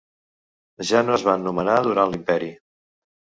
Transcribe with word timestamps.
Ja 0.91 1.01
no 1.09 1.13
es 1.17 1.25
van 1.27 1.45
nomenar 1.49 1.75
durant 1.89 2.15
l'Imperi. 2.15 2.49